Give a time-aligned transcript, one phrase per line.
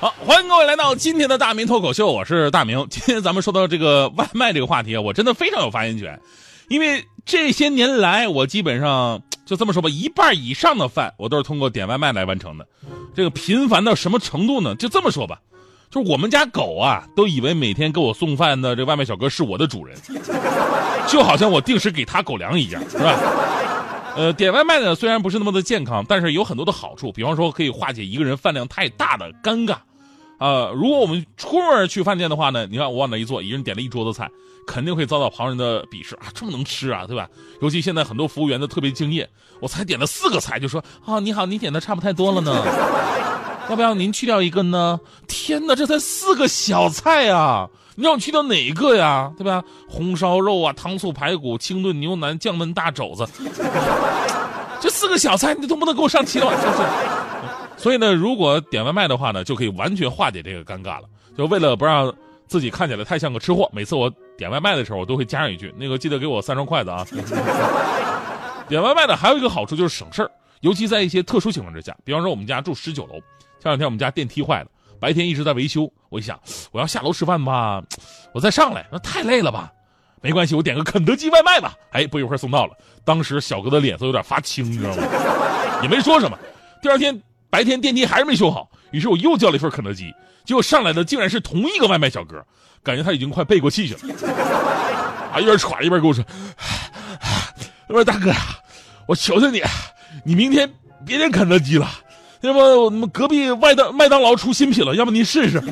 [0.00, 2.78] 好，欢迎各位来到今天的大明脱口秀，我是大明。
[2.88, 6.18] 今天咱们说到这个外卖这个话题啊，我真的非常有发言权，
[6.68, 12.66] 因为这些年来我基本上就这么说吧，一半以上的饭我都是通过点外卖来完成的。
[13.14, 14.74] 这个频繁到什么程度呢？
[14.76, 15.38] 就这么说吧，
[15.90, 19.94] 就是我们家狗啊，都以为每天给我送饭的这外卖小哥是我的主人，
[21.08, 23.20] 就好像我定时给他狗粮一样，是吧？
[24.16, 29.76] 呃，点外卖呢虽然不是那么的健康，但是有很多的好处，比方说可以化解一个人饭量太大的尴尬。
[30.40, 34.26] 啊，如果我们出门去饭店的话呢，你看我往那一坐，一人点了一桌子菜，
[34.66, 37.28] 肯定会遭到旁人的鄙视啊，这么能吃啊，对吧？
[37.60, 39.28] 尤其现在很多服务员都特别敬业，
[39.60, 42.64] 我才点了四个菜就说啊，你好，你点的差不太多了呢，
[43.68, 44.98] 要不要您去掉一个呢？
[45.28, 49.30] 天哪，这才四个小菜啊，你让我去掉哪一个呀？
[49.36, 49.62] 对吧？
[49.86, 53.28] 红烧肉啊，糖醋排骨，清炖牛腩，酱焖大肘子，
[54.80, 56.88] 这四个小菜你都不能给我上齐了，是不是？
[57.80, 61.04] 所以呢，如果点外卖的话呢，就可以完全化解这个尴尬了。
[61.36, 62.14] 就为了不让
[62.46, 67.06] 自己看起来太像个吃货，每次我点外卖的时候，我都会加上一句：“那个记得给我三双筷子啊。
[68.68, 73.14] ”点外卖呢，还有一个好处就是省事儿，尤其在一些特殊情况之下，比方说我们家住十九楼，
[73.58, 74.66] 前两天我们家电梯坏了，
[75.00, 76.38] 白天一直在维修，我一想
[76.72, 77.82] 我要下楼吃饭吧，
[78.34, 79.72] 我再上来那太累了吧，
[80.20, 81.72] 没关系，我点个肯德基外卖吧。
[81.92, 82.76] 哎，不一会儿送到了，
[83.06, 85.02] 当时小哥的脸色有点发青，你知道吗？
[85.82, 86.38] 也没说什么。
[86.82, 87.18] 第二天。
[87.50, 92.42] 白天电梯还是没修好，于是我又叫了一份肯德基，结果上来的竟然是同一个外卖小哥，
[92.82, 94.00] 感觉他已经快背过气去了，
[95.34, 96.24] 啊，一边喘一边跟我说
[97.88, 98.36] ：“我说大哥呀，
[99.06, 99.60] 我求求你，
[100.24, 100.72] 你明天
[101.04, 101.90] 别点肯德基了，
[102.42, 105.60] 要不我们隔壁麦当麦当劳出新品了，要不您试试。”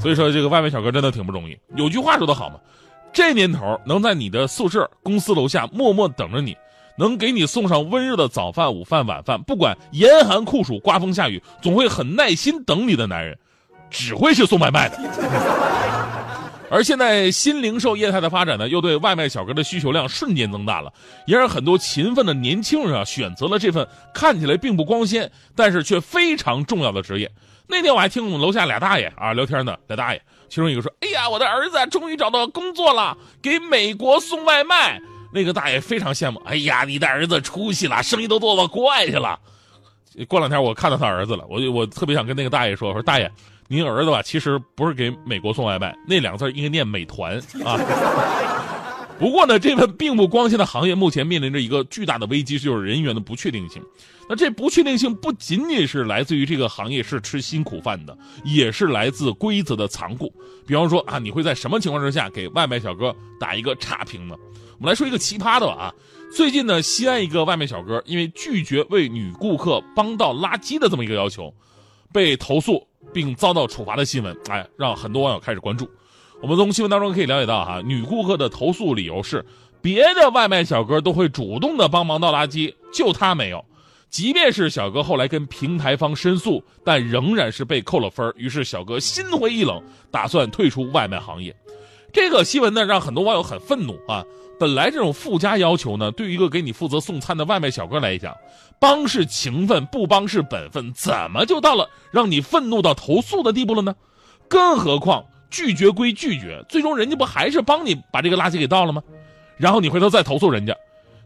[0.00, 1.58] 所以说这个外卖小哥真的挺不容易。
[1.74, 2.56] 有句话说得好嘛，
[3.12, 6.56] 这年头能在你的宿舍、公司楼下默默等着你。
[6.98, 13.38] 能给你送上温热的早饭、午饭、晚饭，不管严寒酷暑、刮风下雨，总会很耐心等你的男人，
[13.90, 14.98] 只会是送外卖的。
[16.68, 20.92] 而现在新零售业态的发展呢，又对外卖小哥的需求量瞬间增大了，
[21.24, 27.30] 也让很多勤奋的年轻人啊选择了这份看起来并不光鲜，但是却非常重要的职业。
[27.68, 35.00] 那天我还听我们楼下俩大爷啊聊天呢，俩大爷其中一个说：“哎呀，我的儿子终于找到工作了，给美国送外卖。”
[35.32, 39.38] 那个大爷非常羡慕，哎呀，你的儿子出息了，生意都做到国外去了。
[40.28, 43.30] 过两天我看到他儿子了，我就我特别想跟那个大爷说，我说大爷，
[43.68, 47.76] 您儿子吧，其实不是给美国送外卖，那两个字应该念美团啊。
[49.18, 53.82] 不过呢，这份并不光鲜的行业目前面临着一个巨大的危机，就是人员的不确定性。
[54.28, 60.32] 那这不确定性不仅仅是来自于这个行业是吃辛苦饭的，也是来自规则的残酷。
[60.66, 64.34] 比方说啊，你会在什么情况之下给外卖小哥打一个差评呢？
[64.78, 65.94] 我们来说一个奇葩的吧啊！
[66.30, 71.54] 最近呢，西安一个外卖小哥因为拒绝为女顾客帮倒垃圾的这么一个要求，
[72.12, 75.88] 被投诉并遭到处罚的新闻，哎，让很多网友开始关注。
[76.42, 79.44] 我们从新闻当中可以了解到，哈，女顾客的投诉理由是，
[79.80, 83.64] 别的外卖小哥都会主动的帮忙倒垃圾，就他没有。
[84.08, 91.54] 即便是小哥后来跟平台方申诉，但仍然是被扣了分于是小哥心灰意冷，打算退出外卖行业。
[92.12, 94.24] 这个新闻呢，让很多网友很愤怒啊！
[94.58, 98.34] 本来这种附加要求呢，对于一个给你负责送餐的外卖小哥来讲，
[98.80, 103.94] 帮是情分，不帮是本分，怎么就到了让你愤怒到投诉的地步了呢？
[104.48, 109.02] 更何况拒绝归拒绝，最终人家不还是帮你把这个垃圾给倒了吗？
[109.56, 110.76] 然后你回头再投诉人家，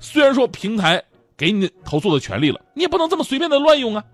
[0.00, 1.02] 虽然说平台
[1.36, 4.04] 给你投诉的权利了，你也不能这么随便的乱用啊！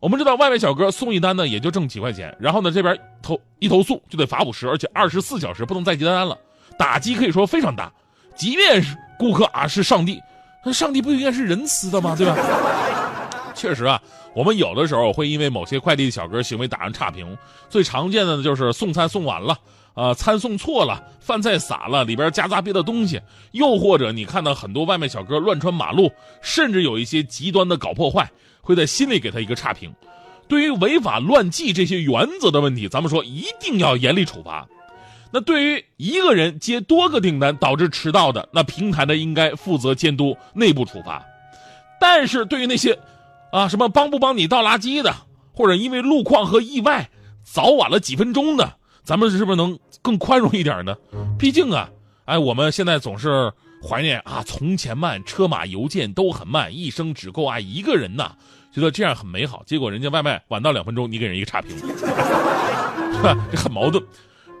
[0.00, 6.38] 我们知道外卖小哥送一单呢，也就挣几块钱，然后呢这边投一投诉就得罚五十，而且二十四小时不能再接单了，
[6.78, 7.92] 打击可以说非常大。
[8.34, 10.20] 即便是顾客啊是上帝，
[10.64, 12.14] 那上帝不应该是仁慈的吗？
[12.16, 12.34] 对吧？
[13.54, 14.00] 确实啊，
[14.34, 17.36] 我们有的时候会因为某些快递小哥行为打上差评。
[17.70, 19.56] 最常见的呢就是送餐送晚了，
[19.94, 23.20] 啊，餐送错了，饭菜洒了，里边夹杂别的东西，
[23.52, 26.10] 又或者你看到很多外卖小哥乱穿马路，
[26.42, 28.30] 甚至有一些极端的搞破坏，
[28.60, 29.94] 会在心里给他一个差评。
[30.46, 34.66] 对于违法乱纪这些原则的问题，咱们说一定要严厉处罚。
[35.32, 41.24] 那对于一个人接多个订单导致迟到的，那平台呢应该负责监督内部处罚。
[41.98, 42.96] 但是对于那些，
[43.54, 45.14] 啊什么帮不帮你倒垃圾的，
[45.52, 47.08] 或者因为路况和意外
[47.44, 48.74] 早晚了几分钟的，
[49.04, 50.96] 咱们是不是能更宽容一点呢？
[51.38, 51.88] 毕竟啊，
[52.24, 58.32] 哎，我们现在总是怀念啊，从前慢，车马邮件都很慢，一生只够爱一个人呐，
[58.72, 59.62] 觉得这样很美好。
[59.64, 61.76] 结果人家外卖晚到两分钟，你给人一个差评，
[63.52, 64.04] 这很矛盾。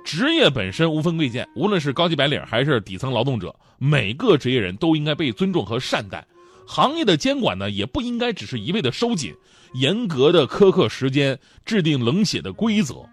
[0.04, 6.24] 职业本身无分贵贱，无论是高级白领还是底层劳动者，每个职业人都应该被尊重和善待。
[6.66, 9.34] 行业的监管呢，也不应该只是一味的收紧，
[9.74, 13.06] 严格的苛刻时间，制定冷血的规则，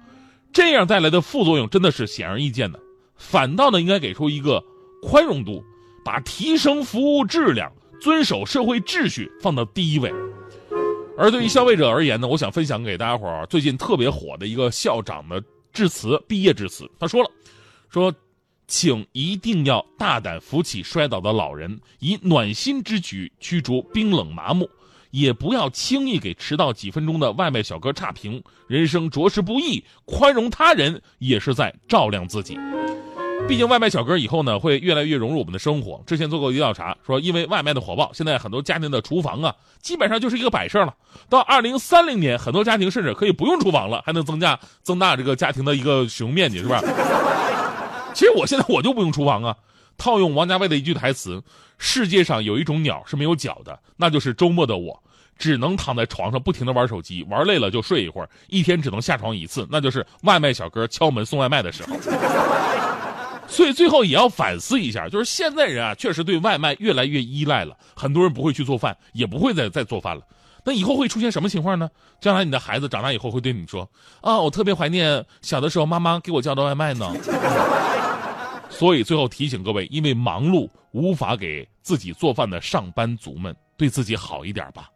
[0.53, 2.79] 这样带来的副作用真的是显而易见的。
[3.15, 4.63] 反倒呢，应该给出一个
[5.01, 5.63] 宽容度，
[6.03, 7.71] 把提升服务质量、
[8.01, 10.11] 遵守社会秩序放到第一位。
[11.17, 16.89] 而对于消费者而言呢，我想分享给大家伙儿最近特别火的一个校长的致辞，毕业致辞。
[16.99, 17.29] 他说了，
[17.89, 18.13] 说。
[18.71, 24.69] 请一定要大胆扶起摔倒的老人，以暖心之举驱逐冰冷麻木，
[25.09, 28.41] 也不要轻易给迟到几分钟的外卖小哥差评。
[28.67, 32.57] 人生着实不易，宽容他人也是在照亮自己。
[33.45, 36.01] 毕竟外卖小哥以后呢，会越来越融入我们的生活。
[36.07, 40.95] 之前做过一个调查，说因为外卖的火爆，现在很多家庭的厨房啊，基本上就是一个摆设了。
[41.27, 46.81] 到二零三零年，很多家庭甚至可以不用厨房了，还能增加增大这个家庭的一个使用面积，是吧？
[48.13, 49.55] 其实我现在我就不用厨房啊。
[49.97, 51.43] 套用王家卫的一句台词
[51.77, 54.99] ：“世界上有一种鸟是没有脚的，那就是周末的我，
[55.37, 61.95] 只能躺在床上不停的玩手机，玩累了就睡一会儿，一天只能下床一次，那就是外卖小哥敲门送外卖的时候。”
[63.47, 70.23] 所以最后也要反思一下，就是现在人啊，确实对外卖越来越依赖了，很多人不会去做饭，也不会再再做饭了。
[70.63, 71.89] 那以后会出现什么情况呢？
[72.19, 73.89] 将来你的孩子长大以后会对你说
[74.21, 77.13] ：“啊，我特别怀念小的时候妈妈给我叫的外卖呢。
[78.69, 84.89] ”所以最后提醒各位，因为忙碌无法给自己做饭的上班族们，对自己好一点吧。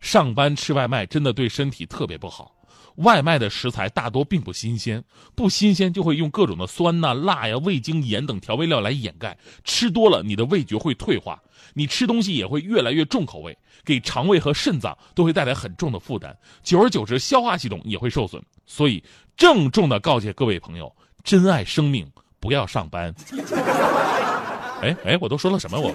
[0.00, 2.52] 上班吃外卖真的对身体特别不好。
[2.96, 5.02] 外卖的食材大多并不新鲜，
[5.34, 9.36] 不新鲜就会用各种的酸呐、辣呀、味精、盐等调味料来掩盖。
[9.64, 11.40] 吃多了，你的味觉会退化，
[11.74, 16.36] 你吃东西也会越来越重口味，给肠胃和肾脏都会带来很重的负担。
[16.62, 18.42] 久而久之，消化系统也会受损。
[18.66, 19.02] 所以，
[19.36, 20.94] 郑重的告诫各位朋友：
[21.24, 22.06] 珍爱生命。
[22.40, 23.14] 不要上班。
[24.82, 25.78] 哎哎，我都说了什么？
[25.78, 25.92] 我。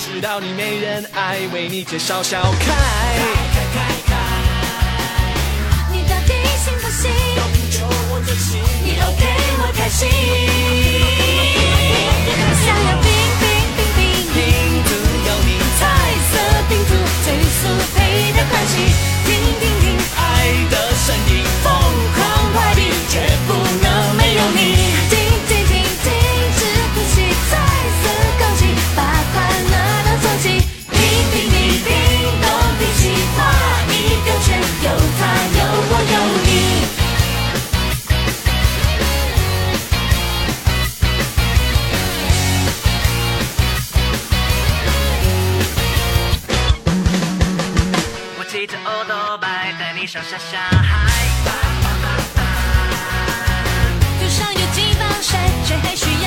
[0.00, 3.95] 知道你没人爱，为你介绍小开。
[6.26, 8.60] 开开开你到底信不信？
[8.84, 9.22] 你 OK
[9.58, 10.08] 我开心。
[50.16, 51.26] 上下沙海，
[54.18, 56.25] 路上有金宝山，谁还需要。